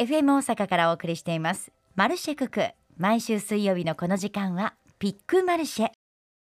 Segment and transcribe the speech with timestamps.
[0.00, 1.72] FM 大阪からお送りしています。
[1.94, 2.70] マルシェクク。
[2.96, 5.90] 毎週水曜日のこの時間はピックマルシェ。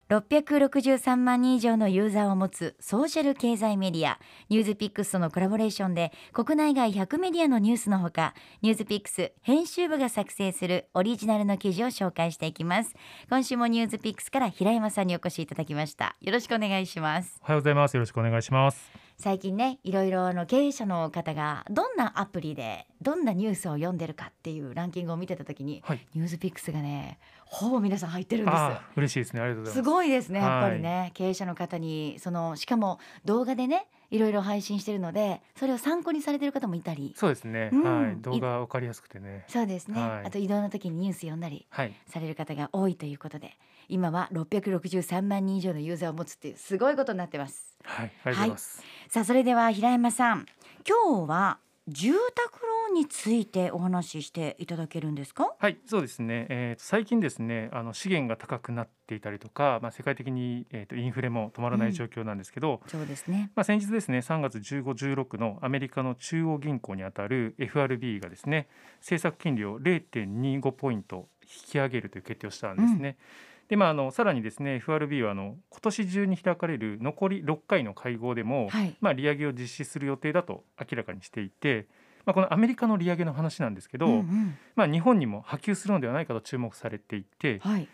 [0.09, 4.19] 663万人以上のユーザーを持つソーシャル経済メディア。
[4.47, 12.95] ニュースピックスとのコラボレーションで国内外100メディアのニュースのほかニュースピックス編集部が作成するオリジナルの記事を紹介していきます。
[13.29, 16.15] 今週もニュースピックスから平山さんにお越しいただきました。
[16.21, 17.37] よろしくお願いします。
[17.41, 17.95] おはようございます。
[17.95, 18.89] よろしくお願いします。
[19.17, 28.57] 最近ねいろいろあの経営者の方がどんなアプリでどんなニュースを読んでるかっていうランキングを見てた時に、はい、ニュースピックスがねほぼ皆さん入ってるんです
[28.95, 29.41] 嬉しいですね。
[29.41, 29.89] ありがとうございます。
[29.89, 37.13] すごいですねやっぱりね、はい、経営者の方にそのしかも動画でねいろいろ配信してるのでそれを参考にされてる方もいたり。
[37.15, 38.15] そうですね、うん、はい。
[38.17, 39.45] 動画わかりやすくてね。
[39.47, 41.65] そうですね、はい、あと移動の時にニュース読んだり
[42.07, 43.57] される方が多いということで、
[43.89, 47.77] 今は663万人以上のユーザーを持つっていうすごいことになってます。
[47.83, 50.45] はい、ありがとうございます、はい、さあそれでは平山さん。
[50.87, 51.59] 今日は
[51.91, 55.53] 住宅ローンについてお話ししていただけるんですか？
[55.59, 64.83] はいそうですね、えー、最近ですねあの資源が高くなっていたりとか、まあ、世界的に、えーと、インフレも止まらない状況なんですけど、うん、そうですね、まあ、先日ですね3月15、
[65.15, 68.67] 16のアメリカの中央銀行にあたる FRB がですね
[68.99, 73.17] 政策金利を0.25ポイント引き上げるという決定をしたんですね。
[73.19, 73.51] うん。
[73.67, 81.87] でまあ、あのさらにですね FRB はあの今年中に開かれる残り6回の会合でも、はい、まあ、利上げを実施する予定だと明らかにしていて、
[82.25, 87.87] まあ、このアメリカの利上げの話なんですけど、うんうん、まあ、日本にも波及するのではないかと注目されていて、はい、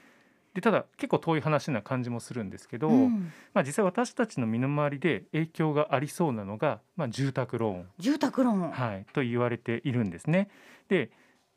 [0.53, 7.87] でただ結構遠い話な感じもするんですけど、うん、まあ、実際私たちの身の回りで影響がありそうなのが、まあ、住宅ローン。
[7.99, 10.49] 住宅ローン、はい、と言われているんですね。
[10.89, 11.09] で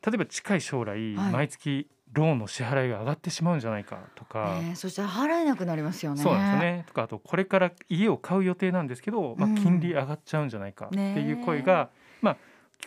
[0.07, 6.23] 例えば近い将来、はい、毎月ローンの支払いが上がってしまうんじゃないかとか、えー、そしたら払えなくなりますよね。
[6.23, 6.85] そうなんですね。
[6.89, 11.91] とかあとこれから家を買う予定なんですけど、まあ、金利上がっちゃうんじゃないかっていう声が、
[12.23, 12.39] うん、まあ聞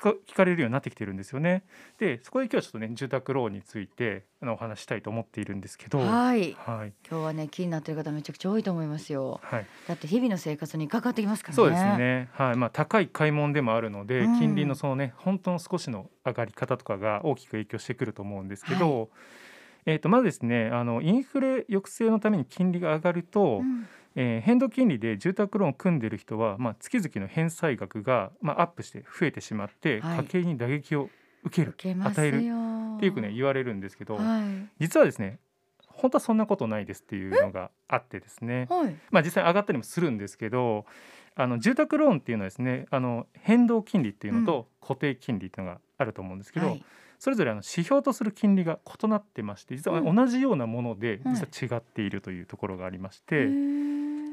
[0.03, 1.63] か聞かれるようになってきてるんですよね。
[1.97, 9.39] でそこで今日はちょっとね住宅ローンについてあのお話したいと思っているんですけど、はい、はい、今日はね気になってる方めちゃくちゃ多いと思いますよ。
[9.43, 11.55] はい、だって日々の生活にかかってきますからね。
[11.55, 12.29] そうですね。
[12.33, 18.99] はい、まあ高い買い物でもあるので、うん、金利のそのね本当の少しの上がり方とかが大きく影響してくると思うんですけど。
[18.99, 19.09] はい
[19.85, 23.85] えー、とまずですねあのインフレ抑制のために金利が上がると、うん、
[24.15, 31.09] えー、変動金利で住宅ローンを組んでいる人は、まあ、月々の返済額が、まあ、アップして増えてしまって、はい、家計に打撃を
[31.43, 34.23] 受ける与えるっていうくね言われるんですけど、はい、
[34.79, 35.39] 実はですね
[35.87, 40.85] 本当はそんなことないですっていうのがあってですね、はい、まあ、実際上がったりもするんですけど
[41.35, 46.85] あの住宅ローンっていうのはですねあの変動金利っていうのと固定金利っていうのがあると思うんですけど、はい。
[47.19, 53.47] それぞれあの指標とする金利が異なってまして実は同じようなもので実は違っているというところがありまして。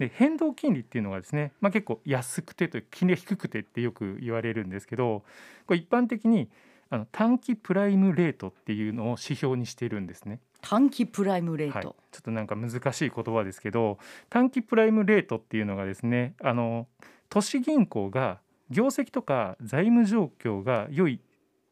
[0.00, 5.24] で変動金利っていうのがですね、まあ、結構安くてと金利が低くてってよく言われるんですけど
[5.66, 6.48] これ一般的に
[6.88, 10.40] あの短期プライムレートっていうのを指標にしているんですね。
[10.62, 13.98] 短期プライムレート、はい、ちょっとなんか難しい言葉ですけど
[14.30, 16.86] 短期プライムレートっていうのがですねあの
[17.28, 18.40] 都市銀行が
[18.70, 21.20] 業績とか財務状況が良い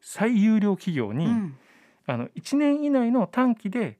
[0.01, 1.57] 最有料企業に、うん、
[2.05, 3.97] あの1年以内の短期で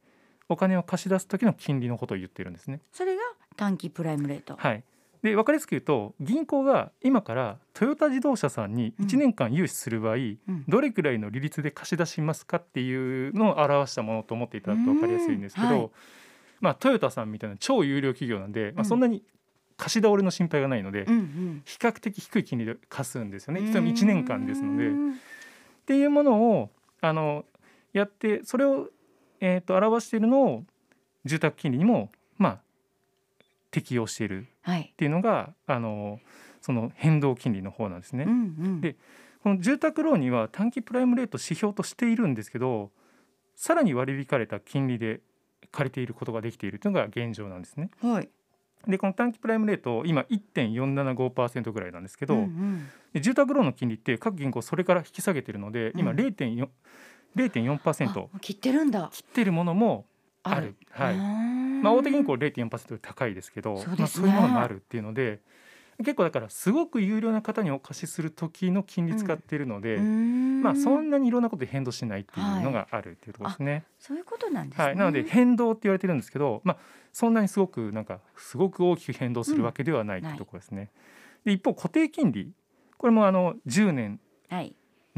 [0.49, 2.81] お金を貸し出す時の金利のことを言ってるんですね。
[2.91, 3.21] それが
[3.55, 4.55] 短期プライムレート。
[4.57, 4.83] はい。
[5.21, 10.37] で分かりやすく言うと銀行が今からトヨタ自動車さんに1年間融資する場合、うん、
[10.67, 15.89] どれくらいの利率で貸し出しますかっていうのを表したものと思っていただくと分かりやすいんですけど、はい、
[16.61, 19.23] まあ、トヨタさんみたいな超有料企業なんで、まあ、そんなに
[19.75, 23.61] 貸し倒れの心配がないので、うんうん、比較的低い金利で貸すんですよね。
[23.61, 24.89] 実は1年間ですので。
[24.89, 24.91] っ
[25.85, 26.69] ていうものを
[27.01, 27.45] あの
[27.93, 28.89] やってそれを、
[29.41, 30.63] えーと、表しているのを
[31.25, 32.59] 住宅金利にもまあ
[33.71, 36.19] 適用しているっていうのが、はい、あの
[36.61, 38.25] その変動金利の方なんですね。
[38.25, 38.95] うんうん、で
[39.43, 42.91] この住宅ローンには短期プライムレート指標としているんですけど
[43.55, 45.21] さらに割り引かれた金利で
[45.71, 47.89] 借りていることができているというのが現状なんですね。
[48.01, 48.29] はい、
[48.87, 56.69] でこの短期プライムレート今1.475%ぐらいなんですけど、うんうん、住宅ローンの金利って各銀行それから引き下げてるので今0.4、うん、
[57.35, 59.09] 0.4%切ってるんだ。
[59.11, 60.05] 切ってるものも
[60.43, 60.75] ある。
[60.91, 61.15] はい。
[61.81, 65.39] まあ、大手銀行0.4%高いですけどそう、ね,、まあ、そういうものもあるっていうので
[65.99, 73.71] 結構だからすごく有料な方にお貸しする時の金利使っているので、うん、まあそんなにいろんなことで変動しないっていうのがあるっていうところですね。
[73.71, 76.77] はい、そういうことなんです、ね、はい、なので変動って言われてるんですけど、まあ
[77.11, 80.89] そんなにすごくなんかすごく大きく変動するわけではないというところですね。
[81.43, 82.53] で一方固定金利。
[82.97, 84.21] これもあの10年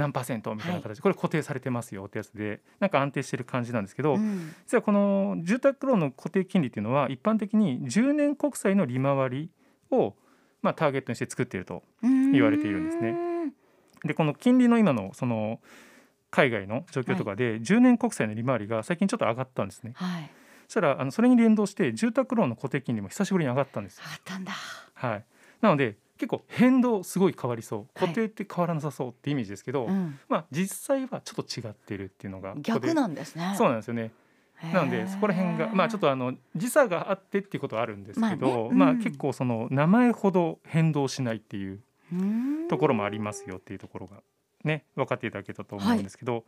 [0.02, 4.18] 何パーセントみたいな形でこれ固定されてますよってやつでなんか安定してる感じなんですけど、
[4.66, 9.50] 実はこの住宅ローンの固定金利っていうのは一般的に10年国債の利回り
[9.92, 10.16] を
[10.62, 13.16] まあターゲットにして作っていると言われているんですね。
[14.04, 15.60] でこの金利の今のその
[16.32, 19.92] 海外の状況とかで10年国債の利回りが最近ちょっと上がったんですね。
[19.96, 20.32] はい。
[20.68, 24.04] そしたらあのそれに連動して住宅ローンの固定金利も久しぶりに上がったんですよ。
[24.08, 24.54] あったんだ。
[24.94, 25.26] はい。
[25.60, 30.20] なので結構変動すごい変わりそうはい固定って変わらなさそうってイメージですけど、うん。
[30.30, 33.56] まあ実際はちょっと違ってるっていうのが逆なんですね。
[33.58, 34.12] そうなんですよね。
[34.74, 36.02] なのでそこら辺がまあちょっと。
[36.02, 41.80] とあの時差があってっていうことはあるんですけど、まあねうんまあ結構その名前ほど変動しないっていう
[42.70, 44.18] ところもありますよっていうところが
[44.64, 46.44] ね分かっていただけたと思うんですけど、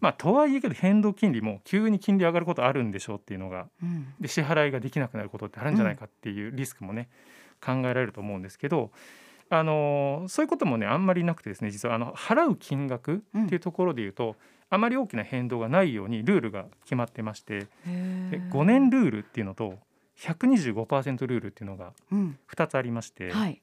[0.00, 4.14] まあとはいえけど変動金利も急に金利上がることあるんでしょうっていうのがうん。
[4.20, 7.08] で支払いができなくなることってあるんじゃないかっていうリスクもね
[7.60, 8.90] 考えられると思うんですけど。
[9.50, 14.36] あのーそういうこともねあんまりなくてですね実はあの払う金額っていうところで言うと、
[14.70, 17.66] あまり大きな変動がないようにルールが決まってましてで
[18.50, 19.78] 5年ルールっていうのと
[20.18, 22.38] 125%ルールっていうのがうん。
[22.50, 23.60] 2つありまして、はい。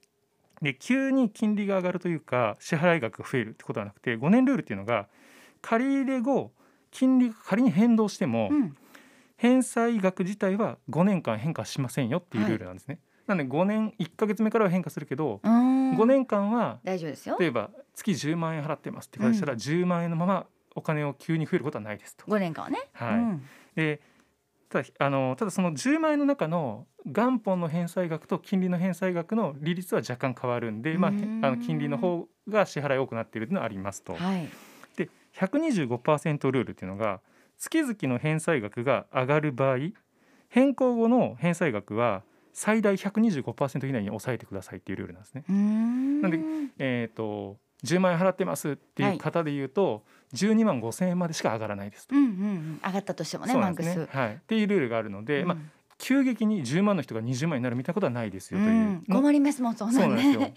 [0.62, 5.08] で急に金利が上がるというか支払い額が増えるってことはなくて5年ルールっていうのが
[5.62, 6.52] 借り入れ後
[6.92, 8.76] 金利が仮に変動しても、うん。
[9.38, 13.00] 返済額自体は5年間変化しませんよっていうルールなんですね。
[13.36, 15.98] なので5年1ヶ月目からは変化するけど、うん。
[15.98, 17.38] 5年間は大丈夫ですよ。
[17.40, 20.46] 例えば月10万円払ってますって会社ら10万円のまま
[20.76, 22.26] お金を急に増えることはないですと。
[22.28, 22.80] 五年間はね。
[22.94, 23.44] はいうん
[23.76, 24.02] で
[24.70, 31.14] ただあのただその10万円の中の元本の返済額と金利の返済額の利率は若干変わるんで、まあ、あ
[31.52, 34.14] の金利の方が支払い多くなっているというのはありますと。
[34.14, 34.48] はい。
[34.96, 37.20] で125%ルールっていうのが
[37.58, 39.78] 月々の返済額が上がる場合
[40.48, 45.44] 変更後の返済額は最大125%以内に抑えてくださいっていうルールなんですね。
[45.52, 46.22] ん。
[46.22, 46.40] なんで
[46.78, 50.04] えー、と10万円払ってますっていう方で言うと、
[50.34, 52.16] 12万5千円までしか上がらないですと。
[52.16, 52.82] うんうんうん。
[52.86, 54.06] 上がったとしてもね、マンクス。
[54.06, 55.72] はい、っていうルールがあるので、まあ、うん
[56.02, 60.54] 急激に10万の人が20万になるみたいなことはないですよといううんの困りますもん、そんなんそうなんですよね。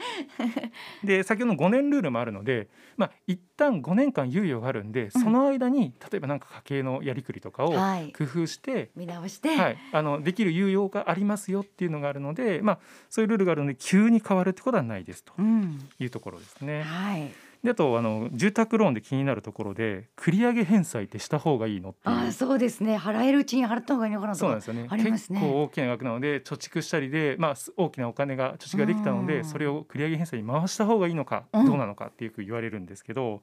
[1.05, 8.13] で先ほどの5年ルールもあるので、まあ一旦5年間猶予があるんで、その間に例えばなんか家計のやりくりとかをはい。
[8.13, 9.55] 工夫して、見直して。
[9.55, 12.79] はい、あのできる猶予がありますよっていうのがあるので、まあ、
[13.11, 15.79] そういうルールがあるので急に変わるってことはないですとうん。
[15.99, 16.83] いうところですね。
[16.83, 17.31] はい。
[17.65, 22.99] であとあの住宅ローンで気になるところで繰り上げ返済ってした方がいいのってああ、そうですね。
[22.99, 24.65] 払えるうちに払った方がいいのかなそうなんで。
[24.65, 33.41] すよねありますね結構大きな額なので貯蓄したりで、まあ、す大きなお金が貯蓄ができたのうんでそれを繰り上げ返済に回した方がいいのか、うんどうなのかっていうふうに言われるんですけど、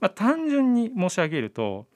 [0.00, 1.86] まあ、単純に申し上げると,、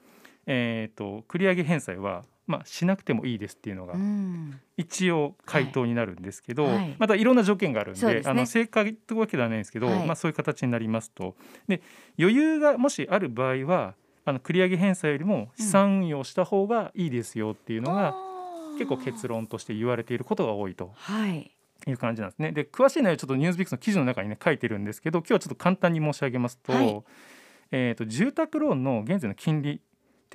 [0.45, 4.59] えー、と繰り上げ返済は、まあ、しなくてもいいですっていうのがうん。
[4.77, 11.35] 一応回答になるんですけど、はいはいまたいろんな条件があるんでねあの正解というわけではないんですけど、はいまあ、そういう形になりますと
[11.67, 11.81] で
[12.19, 13.95] 余裕がもしある場合は
[14.25, 18.13] あの繰り上げ返済よりも資産運用した方がいいですよっていうのが、
[18.77, 19.37] 結構結論。
[19.39, 21.51] 論として言われていることが多いとはい。
[21.87, 22.51] いう感じなんですね。
[22.51, 27.03] で詳しい内容ちょっとニュースビックスの記事の中にね書いてるんですけど今日はちょっと簡単に申し上げますと,、はい
[27.71, 29.81] えー、と住宅ローンの現在の金利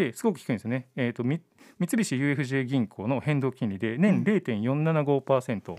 [0.04, 0.88] ってすごく低いんですよね。
[0.94, 1.40] えー、とみ
[1.78, 4.02] 三菱 UFJ 銀行の変動金利でうん。
[4.02, 5.76] 年0.475%、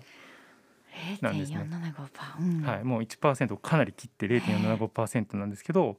[1.21, 1.67] なんですね。
[1.69, 2.41] 0.475%。
[2.41, 2.61] うん。
[2.63, 5.95] はい、もう1%をかなり切って0.475%なんですけどっ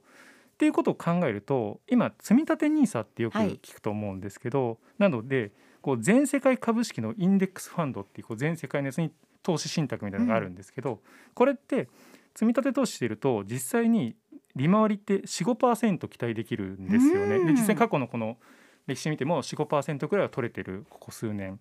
[0.59, 3.57] ていうことを考えると今積み立て NISA ってよくはい。
[3.61, 5.51] 聞くと思うんですけど、なので
[5.81, 9.11] こう全世界株式のインデックスファンドっていうこう全世界のやつに
[9.41, 10.99] 投資信託みたいなのがあるんですけど、
[11.33, 11.87] これって
[12.35, 14.15] 積み立て投資していると実際に
[14.59, 17.37] 利回りって45%期待できるんですよね。
[17.37, 18.37] うんで実際過去のこの
[18.87, 21.59] 歴史見ても45%くらいは取れてるここ数年。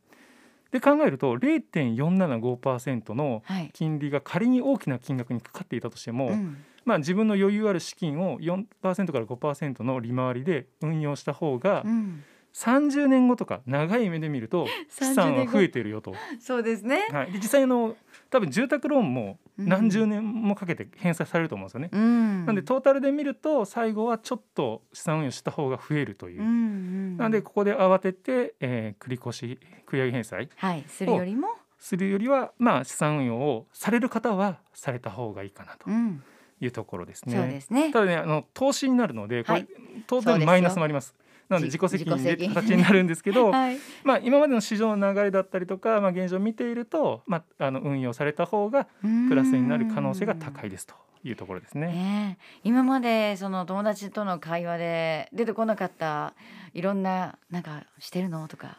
[0.70, 3.70] で考えると0.475%のはい。
[3.72, 12.24] 金利が仮に大きな金額にかかっていたとしても、うんまあ、自分の余裕ある資金を4%から5%の利回りで運用した方がうん
[12.54, 17.08] 30年後とか長い目で見ると資産は増えてるよと、そうですね。
[17.12, 17.96] はい、で実際の
[18.30, 21.90] 多分住宅ローンもうん何十年もかけて返済されると思うんですよね。
[21.92, 22.46] うん。
[22.46, 26.42] なんでトータルで見ると最後はちょっと資産運用した方が増えるという。
[26.42, 27.16] うんうん。
[27.16, 31.48] なんでここで慌てて、えー繰り越し繰り上げ返済はい、するよりも？
[31.78, 36.22] するよりはまあ資産運用をされる方はされた方がいいかなとうん。
[36.60, 37.36] いうところですね。
[37.36, 37.92] そうですね。
[37.92, 39.68] ただねあの投資になるのでこれ、はい
[40.06, 41.14] 当然マイナスもあります。
[41.48, 42.54] なので自己責任で自己責任。
[42.54, 43.78] 形になるんですけど、 はい。
[44.04, 48.86] まあ今までの市場の流れだったりとか、まあ現状を見ていると、まああの運用された方が
[49.28, 52.38] プラスになる可能性が高いですというところですね。
[52.64, 56.34] 今までその友達との会話で出てこなかった
[56.74, 58.46] いろんななんかしてるの？
[58.48, 58.76] とか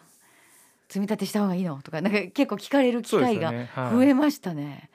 [0.89, 1.81] 積み立てした方がいいの？
[1.81, 3.51] とかなんか結構聞かれる機会が
[3.91, 4.89] 増えましたね。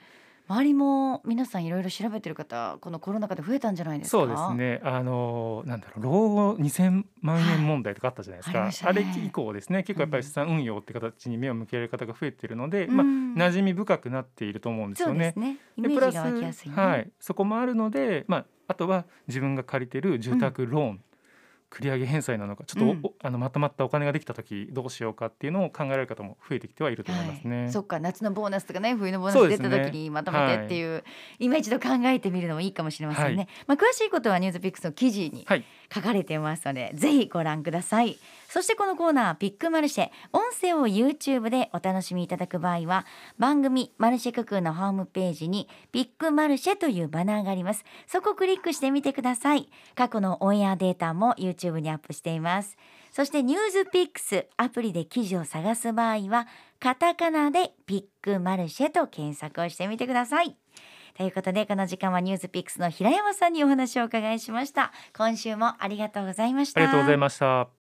[0.47, 4.19] 周りも皆さんいろいろ調べてる方このコロナ禍で増えたんじゃないですか？
[4.19, 4.81] そうですね。
[4.85, 9.11] あのなんだろう老後2000万円問題とかあったじゃないですか、はいありましたね。
[9.11, 9.83] あれ以降ですね。
[9.85, 12.97] 結構やっぱり資産運用って形に目を向けられる方が増えてるので、うん。
[13.35, 15.19] まあ馴染み深くなっていると思うんですよね。
[15.19, 15.39] です。
[15.39, 15.57] ね。
[15.77, 21.01] プラスはい、そこもあるので、まあ、あとは自分が借りてる住宅ローン、
[21.75, 23.15] 繰り上げ返済なのかちょっとお、うん。
[23.23, 27.63] あのまとまったお金ができた時どうしようかっていうのを考えられる方も増えてきてはいると思いますね。
[27.63, 31.03] はい、そっか夏のボーナスとかね冬のボーナス出た時にまとめてっていう、
[31.41, 33.49] 今一度考えてみるのもいいかもしれませんね、はい。
[33.67, 38.19] まあ詳しいことはニュースピックスの記事にはい書かれてますので、ぜひご覧ください。
[38.49, 43.05] そしてこのコーナーピックマルシェ音声を YouTube でお楽しみいただく場合は
[43.39, 47.85] 番組マルシェククーのホームページにピックマルシェというバナーがあります。
[48.07, 49.69] そこをクリックしてみてください。
[49.95, 52.77] 過去のオンエアデータも YouTube にアップしています。
[53.11, 56.49] そしてニュースピックスアプリで記事を探す場合は
[56.81, 60.57] カタカナでピックマルシェと検索をしてみてください。
[61.17, 67.84] ということでこの時間はニュースピックスの平山さんにお話をお伺いしました今週もありがとうございましたありがとうございました。